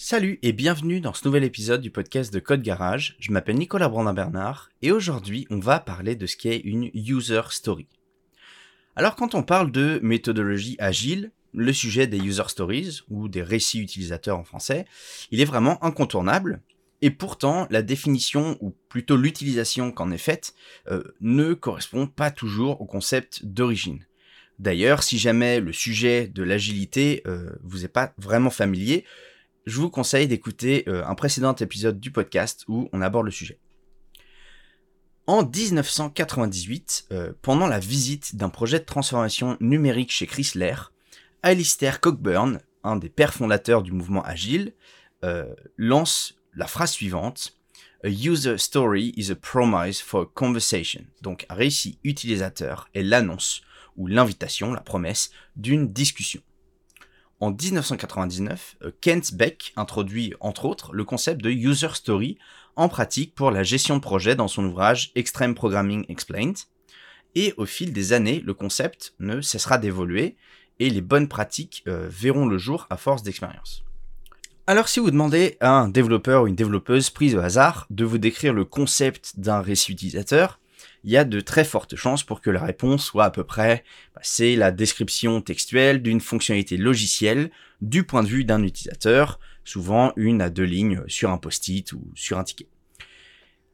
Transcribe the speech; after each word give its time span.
Salut 0.00 0.38
et 0.42 0.52
bienvenue 0.52 1.00
dans 1.00 1.12
ce 1.12 1.26
nouvel 1.26 1.42
épisode 1.42 1.80
du 1.80 1.90
podcast 1.90 2.32
de 2.32 2.38
Code 2.38 2.62
Garage. 2.62 3.16
Je 3.18 3.32
m'appelle 3.32 3.56
Nicolas 3.56 3.88
Brandin-Bernard 3.88 4.70
et 4.80 4.92
aujourd'hui 4.92 5.44
on 5.50 5.58
va 5.58 5.80
parler 5.80 6.14
de 6.14 6.24
ce 6.24 6.36
qu'est 6.36 6.58
une 6.58 6.88
user 6.94 7.40
story. 7.50 7.88
Alors 8.94 9.16
quand 9.16 9.34
on 9.34 9.42
parle 9.42 9.72
de 9.72 9.98
méthodologie 10.00 10.76
agile, 10.78 11.32
le 11.52 11.72
sujet 11.72 12.06
des 12.06 12.18
user 12.18 12.44
stories 12.46 13.00
ou 13.08 13.28
des 13.28 13.42
récits 13.42 13.80
utilisateurs 13.80 14.38
en 14.38 14.44
français, 14.44 14.84
il 15.32 15.40
est 15.40 15.44
vraiment 15.44 15.84
incontournable 15.84 16.62
et 17.02 17.10
pourtant 17.10 17.66
la 17.68 17.82
définition 17.82 18.56
ou 18.60 18.76
plutôt 18.88 19.16
l'utilisation 19.16 19.90
qu'en 19.90 20.12
est 20.12 20.16
faite 20.16 20.54
euh, 20.92 21.02
ne 21.20 21.54
correspond 21.54 22.06
pas 22.06 22.30
toujours 22.30 22.80
au 22.80 22.86
concept 22.86 23.44
d'origine. 23.44 24.06
D'ailleurs, 24.60 25.02
si 25.02 25.18
jamais 25.18 25.58
le 25.58 25.72
sujet 25.72 26.28
de 26.28 26.44
l'agilité 26.44 27.22
euh, 27.26 27.50
vous 27.64 27.84
est 27.84 27.88
pas 27.88 28.14
vraiment 28.16 28.50
familier, 28.50 29.04
je 29.68 29.80
vous 29.80 29.90
conseille 29.90 30.26
d'écouter 30.26 30.84
euh, 30.88 31.04
un 31.04 31.14
précédent 31.14 31.54
épisode 31.54 32.00
du 32.00 32.10
podcast 32.10 32.64
où 32.68 32.88
on 32.92 33.02
aborde 33.02 33.26
le 33.26 33.30
sujet. 33.30 33.60
En 35.26 35.44
1998, 35.44 37.08
euh, 37.12 37.32
pendant 37.42 37.66
la 37.66 37.78
visite 37.78 38.34
d'un 38.34 38.48
projet 38.48 38.78
de 38.78 38.84
transformation 38.84 39.58
numérique 39.60 40.10
chez 40.10 40.26
Chrysler, 40.26 40.74
Alistair 41.42 42.00
Cockburn, 42.00 42.60
un 42.82 42.96
des 42.96 43.10
pères 43.10 43.34
fondateurs 43.34 43.82
du 43.82 43.92
mouvement 43.92 44.24
agile, 44.24 44.72
euh, 45.22 45.54
lance 45.76 46.36
la 46.54 46.66
phrase 46.66 46.92
suivante 46.92 47.54
A 48.04 48.08
user 48.08 48.56
story 48.56 49.12
is 49.16 49.30
a 49.30 49.34
promise 49.34 50.00
for 50.00 50.22
a 50.22 50.26
conversation. 50.26 51.04
Donc 51.20 51.44
un 51.50 51.54
récit 51.54 51.98
utilisateur 52.04 52.88
est 52.94 53.02
l'annonce 53.02 53.60
ou 53.98 54.06
l'invitation, 54.06 54.72
la 54.72 54.80
promesse 54.80 55.30
d'une 55.56 55.92
discussion. 55.92 56.40
En 57.40 57.52
1999, 57.52 58.76
euh, 58.82 58.90
Kent 59.00 59.34
Beck 59.34 59.72
introduit 59.76 60.34
entre 60.40 60.64
autres 60.64 60.92
le 60.92 61.04
concept 61.04 61.40
de 61.40 61.50
user 61.50 61.94
story 61.94 62.36
en 62.74 62.88
pratique 62.88 63.34
pour 63.34 63.52
la 63.52 63.62
gestion 63.62 63.96
de 63.96 64.00
projet 64.00 64.34
dans 64.34 64.48
son 64.48 64.64
ouvrage 64.64 65.12
Extreme 65.14 65.54
Programming 65.54 66.04
Explained. 66.08 66.56
Et 67.36 67.54
au 67.56 67.64
fil 67.64 67.92
des 67.92 68.12
années, 68.12 68.42
le 68.44 68.54
concept 68.54 69.14
ne 69.20 69.40
cessera 69.40 69.78
d'évoluer 69.78 70.36
et 70.80 70.90
les 70.90 71.00
bonnes 71.00 71.28
pratiques 71.28 71.84
euh, 71.86 72.08
verront 72.10 72.46
le 72.46 72.58
jour 72.58 72.86
à 72.90 72.96
force 72.96 73.22
d'expérience. 73.22 73.84
Alors 74.66 74.88
si 74.88 74.98
vous 74.98 75.10
demandez 75.10 75.56
à 75.60 75.70
un 75.70 75.88
développeur 75.88 76.42
ou 76.42 76.46
une 76.48 76.56
développeuse 76.56 77.10
prise 77.10 77.36
au 77.36 77.40
hasard 77.40 77.86
de 77.90 78.04
vous 78.04 78.18
décrire 78.18 78.52
le 78.52 78.64
concept 78.64 79.38
d'un 79.38 79.60
récit 79.60 79.92
utilisateur, 79.92 80.58
il 81.04 81.10
y 81.10 81.16
a 81.16 81.24
de 81.24 81.40
très 81.40 81.64
fortes 81.64 81.96
chances 81.96 82.22
pour 82.22 82.40
que 82.40 82.50
la 82.50 82.62
réponse 82.62 83.04
soit 83.04 83.24
à 83.24 83.30
peu 83.30 83.44
près, 83.44 83.84
bah, 84.14 84.20
c'est 84.22 84.56
la 84.56 84.70
description 84.70 85.40
textuelle 85.40 86.02
d'une 86.02 86.20
fonctionnalité 86.20 86.76
logicielle 86.76 87.50
du 87.80 88.04
point 88.04 88.22
de 88.22 88.28
vue 88.28 88.44
d'un 88.44 88.62
utilisateur, 88.62 89.38
souvent 89.64 90.12
une 90.16 90.42
à 90.42 90.50
deux 90.50 90.64
lignes 90.64 91.02
sur 91.06 91.30
un 91.30 91.38
post-it 91.38 91.92
ou 91.92 92.10
sur 92.14 92.38
un 92.38 92.44
ticket. 92.44 92.68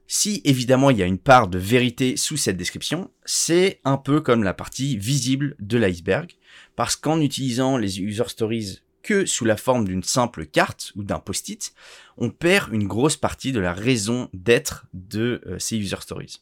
Si 0.06 0.42
évidemment 0.44 0.90
il 0.90 0.98
y 0.98 1.02
a 1.02 1.06
une 1.06 1.18
part 1.18 1.48
de 1.48 1.58
vérité 1.58 2.16
sous 2.16 2.36
cette 2.36 2.58
description, 2.58 3.10
c'est 3.24 3.80
un 3.84 3.96
peu 3.96 4.20
comme 4.20 4.42
la 4.42 4.52
partie 4.52 4.98
visible 4.98 5.56
de 5.60 5.78
l'iceberg, 5.78 6.30
parce 6.76 6.94
qu'en 6.94 7.20
utilisant 7.20 7.78
les 7.78 8.00
user 8.00 8.28
stories 8.28 8.80
que 9.02 9.26
sous 9.26 9.44
la 9.44 9.56
forme 9.56 9.86
d'une 9.86 10.02
simple 10.02 10.46
carte 10.46 10.92
ou 10.96 11.04
d'un 11.04 11.18
post-it, 11.18 11.74
on 12.16 12.30
perd 12.30 12.72
une 12.72 12.86
grosse 12.86 13.16
partie 13.16 13.52
de 13.52 13.60
la 13.60 13.72
raison 13.72 14.28
d'être 14.32 14.86
de 14.92 15.42
euh, 15.46 15.58
ces 15.58 15.76
user 15.76 15.96
stories. 16.00 16.40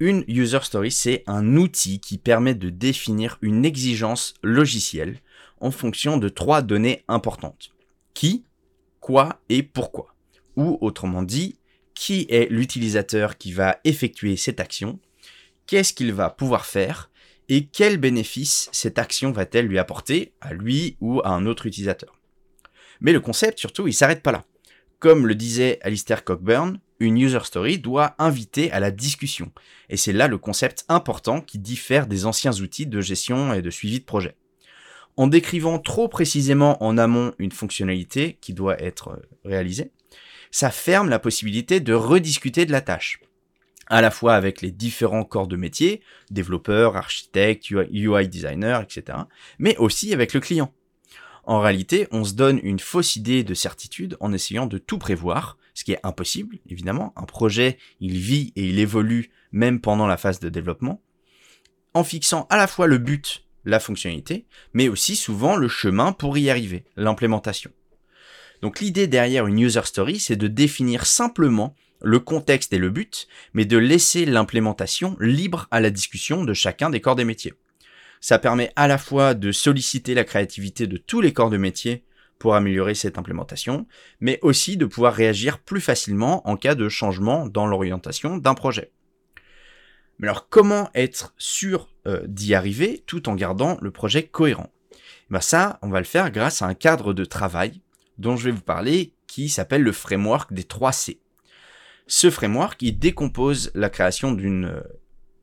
Une 0.00 0.24
user 0.28 0.60
story, 0.62 0.92
c'est 0.92 1.24
un 1.26 1.56
outil 1.56 1.98
qui 1.98 2.18
permet 2.18 2.54
de 2.54 2.70
définir 2.70 3.36
une 3.42 3.64
exigence 3.64 4.34
logicielle 4.44 5.18
en 5.60 5.72
fonction 5.72 6.18
de 6.18 6.28
trois 6.28 6.62
données 6.62 7.02
importantes. 7.08 7.70
Qui, 8.14 8.44
quoi 9.00 9.40
et 9.48 9.64
pourquoi. 9.64 10.14
Ou 10.56 10.78
autrement 10.80 11.24
dit, 11.24 11.56
qui 11.94 12.26
est 12.30 12.48
l'utilisateur 12.48 13.38
qui 13.38 13.50
va 13.50 13.80
effectuer 13.82 14.36
cette 14.36 14.60
action, 14.60 15.00
qu'est-ce 15.66 15.92
qu'il 15.92 16.12
va 16.12 16.30
pouvoir 16.30 16.64
faire 16.64 17.10
et 17.48 17.66
quel 17.66 17.96
bénéfice 17.96 18.68
cette 18.72 18.98
action 19.00 19.32
va-t-elle 19.32 19.66
lui 19.66 19.78
apporter 19.78 20.32
à 20.40 20.52
lui 20.52 20.96
ou 21.00 21.20
à 21.24 21.30
un 21.30 21.44
autre 21.46 21.66
utilisateur. 21.66 22.20
Mais 23.00 23.12
le 23.12 23.20
concept 23.20 23.58
surtout, 23.58 23.88
il 23.88 23.94
s'arrête 23.94 24.22
pas 24.22 24.32
là. 24.32 24.44
Comme 25.00 25.26
le 25.26 25.34
disait 25.34 25.80
Alistair 25.82 26.22
Cockburn, 26.24 26.78
une 27.00 27.18
user 27.18 27.44
story 27.44 27.78
doit 27.78 28.14
inviter 28.18 28.70
à 28.72 28.80
la 28.80 28.90
discussion. 28.90 29.52
Et 29.88 29.96
c'est 29.96 30.12
là 30.12 30.28
le 30.28 30.38
concept 30.38 30.84
important 30.88 31.40
qui 31.40 31.58
diffère 31.58 32.06
des 32.06 32.26
anciens 32.26 32.52
outils 32.60 32.86
de 32.86 33.00
gestion 33.00 33.52
et 33.52 33.62
de 33.62 33.70
suivi 33.70 34.00
de 34.00 34.04
projet. 34.04 34.34
En 35.16 35.26
décrivant 35.26 35.78
trop 35.78 36.08
précisément 36.08 36.82
en 36.82 36.96
amont 36.96 37.34
une 37.38 37.52
fonctionnalité 37.52 38.38
qui 38.40 38.54
doit 38.54 38.80
être 38.80 39.08
euh, 39.08 39.22
réalisée, 39.44 39.90
ça 40.50 40.70
ferme 40.70 41.08
la 41.08 41.18
possibilité 41.18 41.80
de 41.80 41.92
rediscuter 41.92 42.66
de 42.66 42.72
la 42.72 42.80
tâche 42.80 43.20
à 43.88 44.00
la 44.00 44.10
fois 44.10 44.34
avec 44.34 44.60
les 44.60 44.70
différents 44.70 45.24
corps 45.24 45.48
de 45.48 45.56
métier, 45.56 46.02
développeurs, 46.30 46.96
architectes, 46.96 47.70
UI 47.70 48.28
designers, 48.28 48.80
etc., 48.82 49.18
mais 49.58 49.76
aussi 49.78 50.12
avec 50.12 50.34
le 50.34 50.40
client. 50.40 50.72
En 51.44 51.60
réalité, 51.60 52.06
on 52.10 52.24
se 52.24 52.34
donne 52.34 52.60
une 52.62 52.78
fausse 52.78 53.16
idée 53.16 53.42
de 53.42 53.54
certitude 53.54 54.16
en 54.20 54.32
essayant 54.32 54.66
de 54.66 54.76
tout 54.76 54.98
prévoir, 54.98 55.56
ce 55.78 55.84
qui 55.84 55.92
est 55.92 56.00
impossible, 56.02 56.58
évidemment. 56.68 57.12
Un 57.14 57.22
projet, 57.22 57.78
il 58.00 58.18
vit 58.18 58.52
et 58.56 58.68
il 58.68 58.80
évolue 58.80 59.30
même 59.52 59.80
pendant 59.80 60.08
la 60.08 60.16
phase 60.16 60.40
de 60.40 60.48
développement, 60.48 61.00
en 61.94 62.02
fixant 62.02 62.48
à 62.50 62.56
la 62.56 62.66
fois 62.66 62.88
le 62.88 62.98
but, 62.98 63.44
la 63.64 63.78
fonctionnalité, 63.78 64.46
mais 64.72 64.88
aussi 64.88 65.14
souvent 65.14 65.54
le 65.54 65.68
chemin 65.68 66.10
pour 66.10 66.36
y 66.36 66.50
arriver, 66.50 66.84
l'implémentation. 66.96 67.70
Donc 68.60 68.80
l'idée 68.80 69.06
derrière 69.06 69.46
une 69.46 69.60
user 69.60 69.82
story, 69.84 70.18
c'est 70.18 70.34
de 70.34 70.48
définir 70.48 71.06
simplement 71.06 71.76
le 72.02 72.18
contexte 72.18 72.72
et 72.72 72.78
le 72.78 72.90
but, 72.90 73.28
mais 73.54 73.64
de 73.64 73.78
laisser 73.78 74.26
l'implémentation 74.26 75.16
libre 75.20 75.68
à 75.70 75.78
la 75.78 75.90
discussion 75.90 76.42
de 76.42 76.54
chacun 76.54 76.90
des 76.90 77.00
corps 77.00 77.14
des 77.14 77.24
métiers. 77.24 77.54
Ça 78.20 78.40
permet 78.40 78.72
à 78.74 78.88
la 78.88 78.98
fois 78.98 79.34
de 79.34 79.52
solliciter 79.52 80.14
la 80.14 80.24
créativité 80.24 80.88
de 80.88 80.96
tous 80.96 81.20
les 81.20 81.32
corps 81.32 81.50
de 81.50 81.56
métier 81.56 82.02
pour 82.38 82.54
améliorer 82.54 82.94
cette 82.94 83.18
implémentation, 83.18 83.86
mais 84.20 84.38
aussi 84.42 84.76
de 84.76 84.86
pouvoir 84.86 85.14
réagir 85.14 85.58
plus 85.58 85.80
facilement 85.80 86.48
en 86.48 86.56
cas 86.56 86.74
de 86.74 86.88
changement 86.88 87.46
dans 87.46 87.66
l'orientation 87.66 88.36
d'un 88.36 88.54
projet. 88.54 88.92
Mais 90.18 90.28
alors 90.28 90.48
comment 90.48 90.90
être 90.94 91.34
sûr 91.38 91.88
euh, 92.06 92.22
d'y 92.26 92.54
arriver 92.54 93.02
tout 93.06 93.28
en 93.28 93.34
gardant 93.34 93.78
le 93.80 93.90
projet 93.90 94.24
cohérent? 94.24 94.72
Ben 95.30 95.40
Ça, 95.40 95.78
on 95.82 95.88
va 95.88 95.98
le 95.98 96.06
faire 96.06 96.30
grâce 96.30 96.62
à 96.62 96.66
un 96.66 96.74
cadre 96.74 97.12
de 97.12 97.24
travail 97.24 97.80
dont 98.18 98.36
je 98.36 98.44
vais 98.44 98.50
vous 98.50 98.62
parler 98.62 99.12
qui 99.26 99.48
s'appelle 99.48 99.82
le 99.82 99.92
framework 99.92 100.52
des 100.52 100.64
3 100.64 100.92
C. 100.92 101.20
Ce 102.06 102.30
framework, 102.30 102.80
il 102.82 102.98
décompose 102.98 103.70
la 103.74 103.90
création 103.90 104.32
d'une 104.32 104.64
euh, 104.64 104.82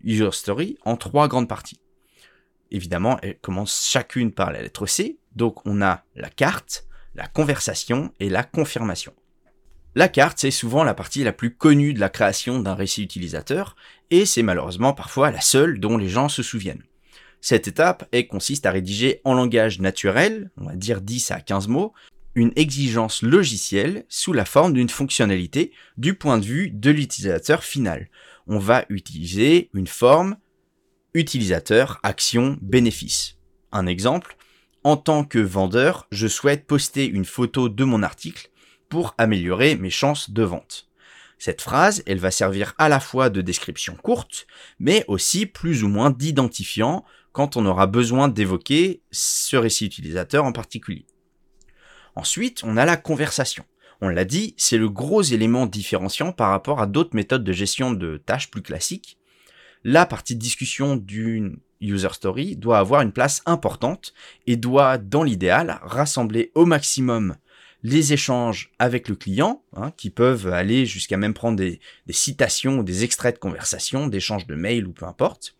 user 0.03 0.31
story 0.31 0.77
en 0.83 0.97
trois 0.97 1.27
grandes 1.27 1.47
parties 1.47 1.79
évidemment, 2.71 3.19
elles 3.21 3.39
commencent 3.39 3.87
chacune 3.87 4.31
par 4.31 4.51
la 4.51 4.61
lettre 4.61 4.85
C. 4.85 5.17
Donc 5.35 5.65
on 5.65 5.81
a 5.81 6.03
la 6.15 6.29
carte, 6.29 6.85
la 7.13 7.27
conversation 7.27 8.13
et 8.19 8.29
la 8.29 8.43
confirmation. 8.43 9.13
La 9.97 10.09
carte, 10.09 10.39
c'est 10.39 10.51
souvent 10.51 10.83
la 10.83 10.93
partie 10.93 11.23
la 11.23 11.31
plus 11.31 11.55
connue 11.55 11.93
de 11.93 12.01
la 12.01 12.09
création 12.09 12.59
d'un 12.59 12.75
récit 12.75 13.01
utilisateur, 13.01 13.77
et 14.11 14.25
c'est 14.25 14.43
malheureusement 14.43 14.93
parfois 14.93 15.31
la 15.31 15.39
seule 15.39 15.79
dont 15.79 15.97
les 15.97 16.09
gens 16.09 16.27
se 16.27 16.43
souviennent. 16.43 16.83
Cette 17.39 17.67
étape, 17.67 18.13
consiste 18.29 18.65
à 18.65 18.71
rédiger 18.71 19.21
en 19.23 19.35
langage 19.35 19.79
naturel, 19.79 20.51
on 20.57 20.65
va 20.65 20.75
dire 20.75 20.99
10 20.99 21.31
à 21.31 21.39
15 21.39 21.67
mots, 21.69 21.93
une 22.33 22.51
exigence 22.57 23.21
logicielle 23.21 24.03
sous 24.09 24.33
la 24.33 24.43
forme 24.43 24.73
d'une 24.73 24.89
fonctionnalité 24.89 25.71
du 25.97 26.15
point 26.15 26.39
de 26.39 26.45
vue 26.45 26.69
de 26.71 26.91
l'utilisateur 26.91 27.63
final. 27.63 28.09
On 28.47 28.59
va 28.59 28.85
utiliser 28.89 29.69
une 29.73 29.87
forme 29.87 30.35
utilisateur, 31.13 31.99
action, 32.03 32.57
bénéfice. 32.61 33.37
Un 33.71 33.87
exemple, 33.87 34.35
en 34.85 34.97
tant 34.97 35.23
que 35.23 35.39
vendeur, 35.39 36.05
je 36.11 36.27
souhaite 36.27 36.67
poster 36.67 37.07
une 37.07 37.25
photo 37.25 37.69
de 37.69 37.83
mon 37.83 38.03
article 38.03 38.51
pour 38.87 39.15
améliorer 39.17 39.75
mes 39.77 39.89
chances 39.89 40.29
de 40.29 40.43
vente. 40.43 40.91
Cette 41.39 41.63
phrase, 41.63 42.03
elle 42.05 42.19
va 42.19 42.29
servir 42.29 42.75
à 42.77 42.87
la 42.87 42.99
fois 42.99 43.31
de 43.31 43.41
description 43.41 43.95
courte, 43.95 44.45
mais 44.79 45.03
aussi 45.07 45.47
plus 45.47 45.83
ou 45.83 45.87
moins 45.87 46.11
d'identifiant 46.11 47.03
quand 47.31 47.57
on 47.57 47.65
aura 47.65 47.87
besoin 47.87 48.27
d'évoquer 48.27 49.01
ce 49.09 49.57
récit 49.57 49.87
utilisateur 49.87 50.45
en 50.45 50.51
particulier. 50.51 51.07
Ensuite, 52.15 52.61
on 52.63 52.77
a 52.77 52.85
la 52.85 52.95
conversation. 52.95 53.65
On 54.01 54.09
l'a 54.09 54.23
dit, 54.23 54.53
c'est 54.55 54.77
le 54.77 54.87
gros 54.87 55.23
élément 55.23 55.65
différenciant 55.65 56.31
par 56.31 56.51
rapport 56.51 56.79
à 56.79 56.85
d'autres 56.85 57.15
méthodes 57.15 57.43
de 57.43 57.53
gestion 57.53 57.91
de 57.91 58.17
tâches 58.17 58.51
plus 58.51 58.61
classiques 58.61 59.17
la 59.87 60.07
partie 60.07 60.35
de 60.35 60.41
discussion 60.41 60.95
d'une 60.95 61.59
user 61.81 62.09
story 62.13 62.55
doit 62.55 62.79
avoir 62.79 63.01
une 63.01 63.11
place 63.11 63.41
importante 63.45 64.13
et 64.47 64.55
doit, 64.55 64.97
dans 64.97 65.23
l'idéal, 65.23 65.79
rassembler 65.83 66.51
au 66.55 66.65
maximum 66.65 67.35
les 67.83 68.13
échanges 68.13 68.71
avec 68.79 69.07
le 69.09 69.15
client, 69.15 69.61
hein, 69.75 69.91
qui 69.95 70.09
peuvent 70.09 70.47
aller 70.47 70.87
jusqu'à 70.87 71.17
même 71.17 71.35
prendre 71.35 71.57
des, 71.57 71.79
citations 72.09 72.79
ou 72.79 72.83
des 72.83 73.03
extraits 73.03 73.35
de 73.35 73.39
conversation, 73.39 74.07
d'échanges 74.07 74.47
de 74.47 74.55
mails 74.55 74.87
ou 74.87 74.91
peu 74.91 75.05
importe, 75.05 75.55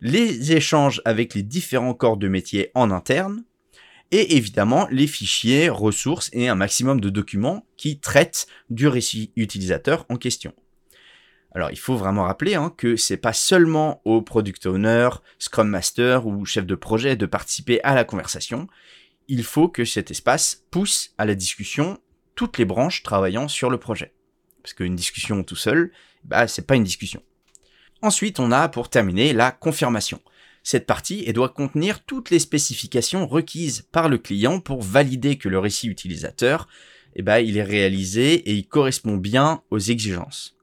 les 0.00 0.52
échanges 0.52 1.00
avec 1.04 1.34
les 1.34 1.44
différents 1.44 1.94
corps 1.94 2.16
de 2.16 2.26
métier 2.26 2.72
en 2.74 2.90
interne, 2.90 3.44
et 4.10 4.36
évidemment 4.36 4.88
les 4.90 5.06
fichiers, 5.06 5.68
ressources 5.68 6.30
et 6.32 6.48
un 6.48 6.56
maximum 6.56 7.00
de 7.00 7.10
documents 7.10 7.64
qui 7.76 8.00
traitent 8.00 8.48
du 8.68 8.88
récit 8.88 9.32
utilisateur 9.36 10.04
en 10.08 10.16
question. 10.16 10.52
Alors 11.54 11.70
il 11.70 11.78
faut 11.78 11.96
vraiment 11.96 12.24
rappeler 12.24 12.54
hein, 12.54 12.72
que 12.76 12.96
c'est 12.96 13.16
pas 13.16 13.32
seulement 13.32 14.00
au 14.04 14.22
product 14.22 14.66
owner, 14.66 15.10
scrum 15.38 15.68
master 15.68 16.26
ou 16.26 16.44
chef 16.46 16.66
de 16.66 16.74
projet 16.74 17.16
de 17.16 17.26
participer 17.26 17.82
à 17.82 17.94
la 17.94 18.04
conversation. 18.04 18.66
Il 19.28 19.44
faut 19.44 19.68
que 19.68 19.84
cet 19.84 20.10
espace 20.10 20.64
pousse 20.70 21.12
à 21.18 21.26
la 21.26 21.34
discussion 21.34 21.98
toutes 22.34 22.58
les 22.58 22.64
branches 22.64 23.02
travaillant 23.02 23.48
sur 23.48 23.70
le 23.70 23.78
projet. 23.78 24.14
Parce 24.62 24.74
qu'une 24.74 24.96
discussion 24.96 25.42
tout 25.42 25.56
seul, 25.56 25.92
bah 26.24 26.48
c'est 26.48 26.66
pas 26.66 26.76
une 26.76 26.84
discussion. 26.84 27.22
Ensuite, 28.00 28.40
on 28.40 28.50
a 28.50 28.68
pour 28.68 28.88
terminer 28.88 29.32
la 29.32 29.52
confirmation. 29.52 30.20
Cette 30.64 30.86
partie 30.86 31.30
doit 31.32 31.48
contenir 31.48 32.04
toutes 32.04 32.30
les 32.30 32.38
spécifications 32.38 33.26
requises 33.26 33.82
par 33.92 34.08
le 34.08 34.18
client 34.18 34.60
pour 34.60 34.82
valider 34.82 35.36
que 35.36 35.48
le 35.48 35.58
récit 35.58 35.88
utilisateur, 35.88 36.68
eh 37.14 37.22
ben, 37.22 37.38
il 37.38 37.58
est 37.58 37.62
réalisé 37.62 38.34
et 38.34 38.54
il 38.54 38.66
correspond 38.66 39.16
bien 39.16 39.62
aux 39.70 39.78
exigences. 39.78 40.56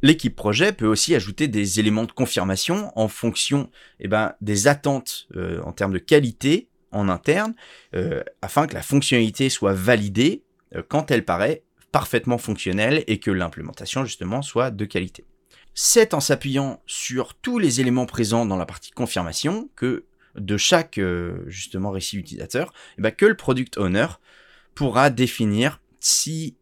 L'équipe 0.00 0.36
projet 0.36 0.72
peut 0.72 0.86
aussi 0.86 1.14
ajouter 1.14 1.48
des 1.48 1.80
éléments 1.80 2.04
de 2.04 2.12
confirmation 2.12 2.92
en 2.94 3.08
fonction 3.08 3.70
eh 3.98 4.08
ben, 4.08 4.34
des 4.40 4.68
attentes 4.68 5.26
euh, 5.34 5.60
en 5.62 5.72
termes 5.72 5.92
de 5.92 5.98
qualité 5.98 6.68
en 6.92 7.08
interne, 7.08 7.54
euh, 7.94 8.22
afin 8.40 8.66
que 8.66 8.74
la 8.74 8.82
fonctionnalité 8.82 9.50
soit 9.50 9.74
validée 9.74 10.44
euh, 10.74 10.82
quand 10.86 11.10
elle 11.10 11.24
paraît 11.24 11.64
parfaitement 11.90 12.38
fonctionnelle 12.38 13.02
et 13.06 13.18
que 13.18 13.30
l'implémentation 13.30 14.04
justement 14.04 14.40
soit 14.40 14.70
de 14.70 14.84
qualité. 14.84 15.26
C'est 15.74 16.14
en 16.14 16.20
s'appuyant 16.20 16.82
sur 16.86 17.34
tous 17.34 17.58
les 17.58 17.80
éléments 17.80 18.06
présents 18.06 18.46
dans 18.46 18.56
la 18.56 18.66
partie 18.66 18.90
confirmation 18.90 19.68
que 19.74 20.04
de 20.36 20.56
chaque 20.56 21.00
justement 21.46 21.90
récit 21.90 22.16
utilisateur, 22.16 22.72
eh 22.98 23.02
ben, 23.02 23.10
que 23.10 23.26
le 23.26 23.36
product 23.36 23.78
owner 23.78 24.06
pourra 24.74 25.10
définir 25.10 25.80
si 25.98 26.57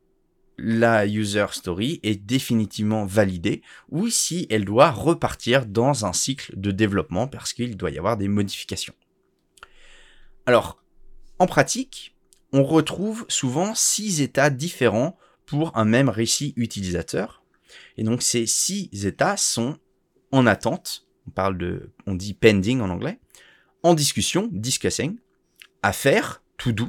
la 0.59 1.07
user 1.07 1.47
story 1.51 2.01
est 2.03 2.17
définitivement 2.17 3.05
validée 3.05 3.63
ou 3.91 4.09
si 4.09 4.47
elle 4.51 4.65
doit 4.65 4.91
repartir 4.91 5.67
dans 5.67 6.07
un 6.07 6.13
cycle 6.13 6.59
de 6.59 6.71
développement 6.71 7.29
parce 7.29 7.53
qu'il 7.53 7.77
doit 7.77 7.91
y 7.91 7.99
avoir 7.99 8.17
des 8.17 8.29
modifications. 8.29 8.95
Alors, 10.47 10.83
en 11.39 11.47
pratique, 11.47 12.17
on 12.53 12.65
retrouve 12.65 13.27
souvent 13.29 13.75
six 13.75 14.23
états 14.23 14.51
différents 14.51 15.19
pour 15.45 15.77
un 15.77 15.85
même 15.85 16.09
récit 16.09 16.55
utilisateur. 16.57 17.43
Et 17.97 18.05
donc 18.05 18.23
ces 18.23 18.47
six 18.47 18.89
états 19.05 19.37
sont 19.37 19.77
en 20.33 20.47
attente, 20.47 21.07
on 21.27 21.31
parle 21.31 21.59
de, 21.59 21.91
on 22.07 22.15
dit 22.15 22.35
pending 22.35 22.81
en 22.81 22.91
anglais, 22.91 23.19
en 23.83 23.95
discussion, 23.95 24.49
discussing, 24.53 25.19
à 25.83 25.93
faire, 25.93 26.43
to 26.57 26.73
do, 26.73 26.89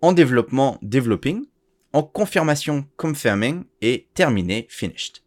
en 0.00 0.12
développement, 0.12 0.78
developing, 0.82 1.46
en 1.96 2.02
confirmation 2.02 2.86
confirming 2.98 3.64
et 3.80 4.06
terminé 4.12 4.66
finished. 4.68 5.22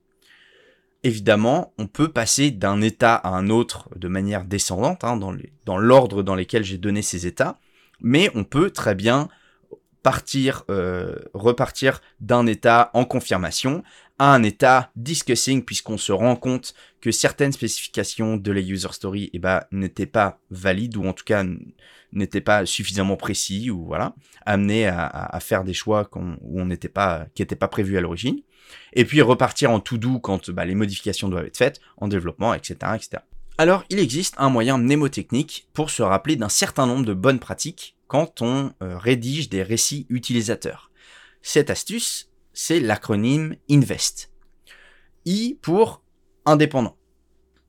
Évidemment, 1.03 1.73
on 1.79 1.87
peut 1.87 2.09
passer 2.09 2.51
d'un 2.51 2.79
état 2.81 3.15
à 3.15 3.29
un 3.29 3.49
autre 3.49 3.89
de 3.95 4.07
manière 4.07 4.45
descendante, 4.45 5.03
hein, 5.03 5.17
dans 5.17 5.77
l'ordre 5.79 6.21
dans, 6.21 6.35
lequel 6.35 6.63
j'ai 6.63 6.77
donné 6.77 7.01
ces 7.01 7.25
états, 7.25 7.57
mais 8.01 8.29
on 8.35 8.43
peut 8.43 8.69
très 8.69 8.93
bien 8.93 9.29
partir, 10.03 10.63
euh, 10.69 11.15
repartir 11.33 12.01
d'un 12.19 12.45
état 12.45 12.91
en 12.93 13.03
confirmation 13.03 13.83
à 14.19 14.33
un 14.33 14.43
état 14.43 14.91
discussing 14.95 15.63
puisqu'on 15.63 15.97
se 15.97 16.11
rend 16.11 16.35
compte 16.35 16.73
que 17.01 17.11
certaines 17.11 17.51
spécifications 17.51 18.37
de 18.37 18.51
la 18.51 18.59
user 18.59 18.89
story 18.91 19.29
eh 19.33 19.39
ben, 19.39 19.63
n'étaient 19.71 20.05
pas 20.05 20.39
valides 20.51 20.97
ou 20.97 21.05
en 21.05 21.13
tout 21.13 21.23
cas 21.23 21.43
n'étaient 22.11 22.41
pas 22.41 22.65
suffisamment 22.65 23.15
précis 23.15 23.71
ou 23.71 23.85
voilà 23.85 24.13
amenés 24.45 24.87
à, 24.87 25.39
faire 25.41 25.63
des 25.63 25.73
choix 25.73 26.09
où 26.15 26.61
on 26.61 26.65
n'était 26.65 26.89
pas 26.89 27.27
qui 27.33 27.41
n'étaient 27.41 27.55
pas 27.55 27.67
prévus 27.67 27.97
à 27.97 28.01
l'origine. 28.01 28.41
Et 28.93 29.05
puis 29.05 29.21
repartir 29.21 29.71
en 29.71 29.79
tout 29.79 29.97
doux 29.97 30.19
quand 30.19 30.51
bah, 30.51 30.65
les 30.65 30.75
modifications 30.75 31.29
doivent 31.29 31.45
être 31.45 31.57
faites 31.57 31.79
en 31.97 32.07
développement 32.07 32.53
etc 32.53 32.75
etc 32.95 33.23
alors 33.59 33.83
il 33.89 33.99
existe 33.99 34.35
un 34.37 34.49
moyen 34.49 34.77
mnémotechnique 34.77 35.67
pour 35.73 35.89
se 35.89 36.01
rappeler 36.01 36.37
d'un 36.37 36.47
certain 36.47 36.85
nombre 36.85 37.05
de 37.05 37.13
bonnes 37.13 37.39
pratiques 37.39 37.97
quand 38.07 38.41
on 38.41 38.71
euh, 38.81 38.97
rédige 38.97 39.49
des 39.49 39.63
récits 39.63 40.07
utilisateurs. 40.09 40.91
Cette 41.41 41.69
astuce 41.69 42.28
c'est 42.61 42.81
l'acronyme 42.81 43.55
INVEST. 43.71 44.31
I 45.25 45.57
pour 45.61 46.03
indépendant. 46.45 46.97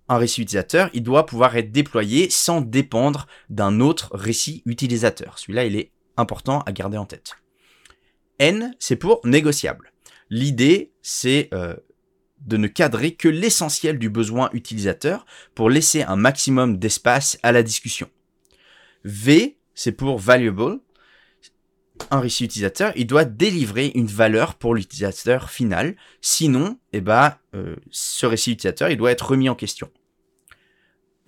Un 0.08 0.18
récit 0.18 0.42
utilisateur, 0.42 0.90
il 0.92 1.04
doit 1.04 1.26
pouvoir 1.26 1.56
être 1.56 1.70
déployé 1.70 2.28
sans 2.28 2.60
dépendre 2.60 3.28
d'un 3.50 3.78
autre 3.78 4.10
récit 4.12 4.64
utilisateur. 4.66 5.38
Celui-là, 5.38 5.64
il 5.64 5.76
est 5.76 5.92
important 6.16 6.62
à 6.62 6.72
garder 6.72 6.98
en 6.98 7.04
tête. 7.04 7.36
N, 8.40 8.74
c'est 8.80 8.96
pour 8.96 9.20
négociable. 9.24 9.92
L'idée, 10.28 10.90
c'est 11.02 11.50
euh, 11.54 11.76
de 12.40 12.56
ne 12.56 12.66
cadrer 12.66 13.14
que 13.14 13.28
l'essentiel 13.28 13.96
du 13.96 14.10
besoin 14.10 14.50
utilisateur 14.52 15.24
pour 15.54 15.70
laisser 15.70 16.02
un 16.02 16.16
maximum 16.16 16.78
d'espace 16.78 17.38
à 17.44 17.52
la 17.52 17.62
discussion. 17.62 18.10
V, 19.04 19.56
c'est 19.72 19.92
pour 19.92 20.18
valuable 20.18 20.80
un 22.10 22.20
récit 22.20 22.44
utilisateur, 22.44 22.92
il 22.96 23.06
doit 23.06 23.24
délivrer 23.24 23.92
une 23.94 24.06
valeur 24.06 24.54
pour 24.54 24.74
l'utilisateur 24.74 25.50
final. 25.50 25.96
Sinon, 26.20 26.78
eh 26.92 27.00
ben, 27.00 27.34
euh, 27.54 27.76
ce 27.90 28.26
récit 28.26 28.52
utilisateur, 28.52 28.90
il 28.90 28.96
doit 28.96 29.12
être 29.12 29.30
remis 29.30 29.48
en 29.48 29.54
question. 29.54 29.90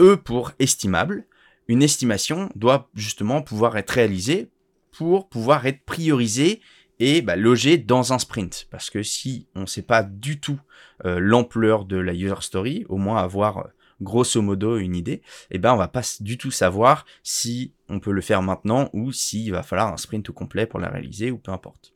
E 0.00 0.16
pour 0.16 0.52
estimable, 0.58 1.26
une 1.68 1.82
estimation 1.82 2.50
doit 2.54 2.90
justement 2.94 3.42
pouvoir 3.42 3.76
être 3.76 3.90
réalisée 3.90 4.50
pour 4.90 5.28
pouvoir 5.28 5.66
être 5.66 5.84
priorisée 5.84 6.60
et 6.98 7.22
bah, 7.22 7.36
logée 7.36 7.78
dans 7.78 8.12
un 8.12 8.18
sprint. 8.18 8.66
Parce 8.70 8.90
que 8.90 9.02
si 9.02 9.48
on 9.54 9.62
ne 9.62 9.66
sait 9.66 9.82
pas 9.82 10.02
du 10.02 10.40
tout 10.40 10.60
euh, 11.04 11.18
l'ampleur 11.18 11.84
de 11.84 11.96
la 11.96 12.14
user 12.14 12.40
story, 12.40 12.84
au 12.88 12.96
moins 12.96 13.22
avoir 13.22 13.58
euh, 13.58 13.64
grosso 14.02 14.42
modo 14.42 14.76
une 14.76 14.96
idée, 14.96 15.22
eh 15.50 15.58
ben 15.58 15.72
on 15.72 15.76
va 15.76 15.88
pas 15.88 16.02
du 16.20 16.38
tout 16.38 16.50
savoir 16.50 17.06
si 17.22 17.72
on 17.88 18.00
peut 18.00 18.12
le 18.12 18.20
faire 18.20 18.42
maintenant 18.42 18.90
ou 18.92 19.12
s'il 19.12 19.52
va 19.52 19.62
falloir 19.62 19.92
un 19.92 19.96
sprint 19.96 20.28
au 20.30 20.32
complet 20.32 20.66
pour 20.66 20.80
la 20.80 20.88
réaliser 20.88 21.30
ou 21.30 21.38
peu 21.38 21.52
importe. 21.52 21.94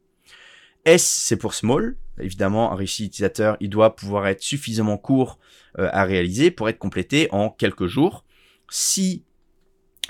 S 0.85 1.05
c'est 1.05 1.37
pour 1.37 1.55
small, 1.55 1.97
évidemment 2.19 2.73
un 2.73 2.77
récit 2.77 3.07
utilisateur 3.07 3.57
il 3.61 3.71
doit 3.71 3.97
pouvoir 3.97 4.27
être 4.29 4.43
suffisamment 4.43 4.99
court 4.99 5.39
euh, 5.79 5.89
à 5.93 6.05
réaliser 6.05 6.51
pour 6.51 6.69
être 6.69 6.79
complété 6.79 7.29
en 7.33 7.51
quelques 7.51 7.87
jours. 7.87 8.25
Si 8.71 9.25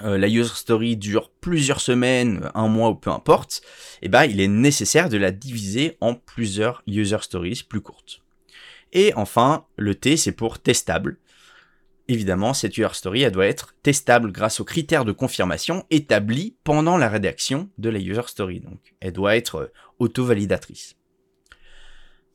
euh, 0.03 0.19
la 0.19 0.29
user 0.29 0.55
story 0.55 0.97
dure 0.97 1.31
plusieurs 1.41 1.81
semaines, 1.81 2.51
un 2.55 2.69
mois 2.69 2.91
ou 2.91 2.95
peu 2.95 3.11
importe, 3.11 3.63
eh 4.03 4.09
ben 4.09 4.25
il 4.25 4.41
est 4.41 4.49
nécessaire 4.49 5.09
de 5.09 5.17
la 5.17 5.33
diviser 5.33 5.97
en 6.01 6.15
plusieurs 6.15 6.83
user 6.87 7.19
stories 7.23 7.63
plus 7.67 7.81
courtes. 7.81 8.21
Et 8.93 9.15
enfin, 9.15 9.65
le 9.77 9.95
T 9.95 10.19
c'est 10.19 10.33
pour 10.33 10.59
testable 10.59 11.19
évidemment, 12.09 12.55
cette 12.55 12.77
user 12.77 12.89
story, 12.93 13.31
doit 13.31 13.47
être 13.47 13.75
testable 13.83 14.33
grâce 14.33 14.61
aux 14.61 14.65
critères 14.65 15.05
de 15.05 15.13
confirmation 15.13 15.85
établis 15.91 16.57
pendant 16.65 16.97
la 16.97 17.09
rédaction 17.09 17.69
de 17.79 17.89
la 17.89 17.99
user 17.99 18.27
story. 18.27 18.61
Donc, 18.61 18.95
elle 19.01 19.13
doit 19.13 19.37
être 19.37 19.57
euh, 19.57 19.73
auto-validatrice. 19.99 20.97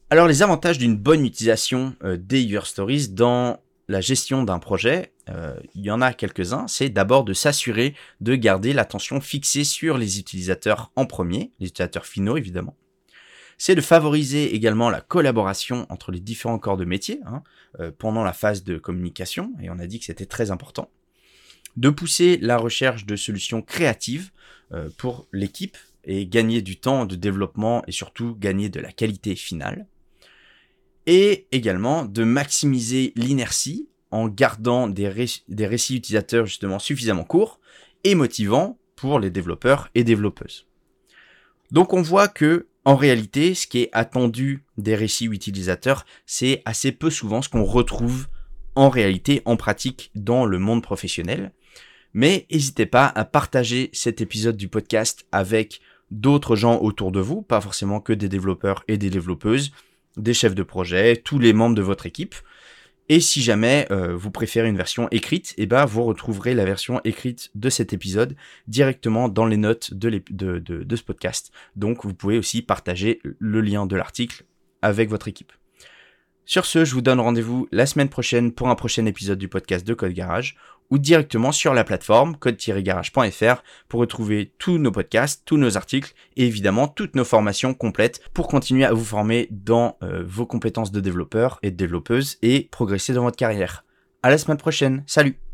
Alors, 0.10 0.28
les 0.28 0.42
avantages 0.42 0.78
d'une 0.78 0.98
bonne 0.98 1.26
utilisation 1.26 1.96
euh, 2.04 2.18
des 2.18 2.44
user 2.44 2.66
stories 2.66 3.10
dans 3.10 3.60
la 3.88 4.02
gestion 4.02 4.44
d'un 4.44 4.60
projet, 4.60 5.14
euh, 5.30 5.56
il 5.76 5.82
y 5.82 5.92
en 5.92 6.02
a 6.02 6.14
quelques-uns. 6.14 6.68
C'est 6.68 6.90
d'abord 6.90 7.24
de 7.24 7.34
s'assurer 7.34 7.96
de 8.20 8.36
garder 8.36 8.74
l'attention 8.74 9.22
fixée 9.22 9.64
sur 9.64 9.98
les 9.98 10.20
utilisateurs 10.20 10.92
en 10.96 11.06
premier, 11.06 11.52
les 11.60 11.68
utilisateurs 11.68 12.06
finaux 12.06 12.38
évidemment 12.38 12.76
c'est 13.62 13.76
de 13.76 13.82
favoriser 13.82 14.56
également 14.56 14.90
la 14.90 15.02
collaboration 15.02 15.86
entre 15.90 16.12
les 16.12 16.20
différents 16.20 16.58
corps 16.58 16.78
de 16.78 16.84
métier 16.84 17.20
hein, 17.28 17.44
euh, 17.80 17.92
pendant 17.96 18.24
la 18.24 18.34
phase 18.34 18.64
de 18.64 18.80
communication, 18.80 19.54
et 19.62 19.70
on 19.70 19.78
a 19.78 19.86
dit 19.86 20.00
que 20.00 20.06
c'était 20.06 20.26
très 20.26 20.50
important, 20.50 20.90
de 21.78 21.92
pousser 21.92 22.40
la 22.42 22.58
recherche 22.58 23.06
de 23.06 23.16
solutions 23.16 23.62
créatives 23.62 24.32
euh, 24.72 24.90
pour 24.98 25.28
l'équipe 25.32 25.78
et 26.06 26.26
gagner 26.26 26.64
du 26.64 26.80
temps 26.80 27.06
de 27.06 27.16
développement 27.16 27.84
et 27.86 27.92
surtout 27.92 28.36
gagner 28.36 28.70
de 28.70 28.80
la 28.80 28.92
qualité 28.92 29.36
finale, 29.36 29.86
et 31.06 31.46
également 31.52 32.06
de 32.06 32.24
maximiser 32.24 33.14
l'inertie 33.16 33.88
en 34.10 34.28
gardant 34.28 34.88
des, 34.88 35.28
des 35.50 35.68
récits 35.68 35.98
utilisateurs 35.98 36.48
justement 36.48 36.80
suffisamment 36.80 37.26
courts 37.26 37.60
et 38.06 38.16
motivants 38.16 38.80
pour 38.96 39.20
les 39.20 39.30
développeurs 39.30 39.92
et 39.94 40.04
développeuses. 40.04 40.66
Donc 41.70 41.94
on 41.94 42.02
voit 42.02 42.28
que 42.28 42.66
en 42.84 42.96
réalité, 42.96 43.54
ce 43.54 43.68
qui 43.68 43.84
est 43.84 43.90
attendu 43.94 44.66
des 44.78 44.96
récits 44.96 45.26
utilisateurs, 45.26 46.06
c'est 46.26 46.62
assez 46.66 46.92
peu 46.92 47.10
souvent 47.10 47.42
ce 47.42 47.50
qu'on 47.50 47.64
retrouve 47.64 48.28
en 48.76 48.90
réalité, 48.90 49.42
en 49.46 49.56
pratique, 49.56 50.12
dans 50.16 50.46
le 50.46 50.58
monde 50.58 50.82
professionnel. 50.82 51.52
Mais 52.14 52.48
n'hésitez 52.52 52.86
pas 52.86 53.06
à 53.06 53.24
partager 53.24 53.90
cet 53.94 54.22
épisode 54.22 54.58
du 54.58 54.68
podcast 54.68 55.26
avec 55.32 55.82
d'autres 56.10 56.56
gens 56.56 56.80
autour 56.82 57.12
de 57.12 57.20
vous, 57.20 57.42
pas 57.42 57.62
forcément 57.62 58.00
que 58.00 58.14
des 58.14 58.30
développeurs 58.30 58.84
et 58.88 58.98
des 58.98 59.10
développeuses, 59.10 59.72
des 60.18 60.34
chefs 60.34 60.56
de 60.56 60.64
projet, 60.64 61.18
tous 61.18 61.40
les 61.40 61.54
membres 61.54 61.76
de 61.76 61.82
votre 61.82 62.06
équipe. 62.06 62.36
Et 63.12 63.20
si 63.20 63.42
jamais 63.42 63.88
euh, 63.92 64.16
vous 64.16 64.32
préférez 64.32 64.70
une 64.70 64.78
version 64.78 65.10
écrite, 65.12 65.54
eh 65.58 65.66
ben, 65.66 65.84
vous 65.84 66.06
retrouverez 66.06 66.54
la 66.54 66.64
version 66.64 67.02
écrite 67.04 67.52
de 67.56 67.70
cet 67.70 67.92
épisode 67.92 68.38
directement 68.70 69.28
dans 69.28 69.46
les 69.46 69.58
notes 69.58 69.94
de, 69.94 70.24
ce 70.96 71.04
podcast. 71.04 71.52
Donc 71.76 72.06
vous 72.06 72.14
pouvez 72.14 72.38
aussi 72.38 72.62
partager 72.62 73.20
le 73.38 73.60
lien 73.60 73.86
de 73.86 73.98
l'article 73.98 74.46
avec 74.82 75.10
votre 75.10 75.28
équipe. 75.28 75.52
Sur 76.46 76.66
ce, 76.66 76.86
je 76.86 76.94
vous 76.94 77.02
donne 77.02 77.20
rendez-vous 77.20 77.68
la 77.72 77.86
semaine 77.86 78.10
prochaine 78.10 78.52
pour 78.52 78.70
un 78.70 78.76
prochain 78.76 79.06
épisode 79.06 79.38
du 79.38 79.48
podcast 79.48 79.86
de 79.86 79.94
Code 79.94 80.14
Garage 80.14 80.58
ou 80.90 80.98
directement 80.98 81.52
sur 81.52 81.74
la 81.74 81.84
plateforme 81.84 82.36
code-garage.fr 82.36 83.64
pour 83.88 84.02
retrouver 84.02 84.52
tous 84.58 84.78
nos 84.78 84.92
podcasts, 84.92 85.44
tous 85.46 85.58
nos 85.58 85.78
articles 85.78 86.14
et 86.36 86.46
évidemment 86.46 86.88
toutes 86.88 87.16
nos 87.16 87.24
formations 87.24 87.74
complètes 87.74 88.22
pour 88.34 88.48
continuer 88.48 88.86
à 88.86 88.94
vous 88.94 89.06
former 89.06 89.48
dans 89.52 89.98
euh, 90.04 90.24
vos 90.26 90.46
compétences 90.46 90.92
de 90.92 91.00
développeur 91.00 91.60
et 91.64 91.72
de 91.72 91.78
développeuse 91.78 92.38
et 92.42 92.68
progresser 92.72 93.14
dans 93.14 93.24
votre 93.24 93.38
carrière. 93.38 93.86
À 94.22 94.30
la 94.30 94.38
semaine 94.38 94.58
prochaine. 94.58 95.04
Salut! 95.08 95.51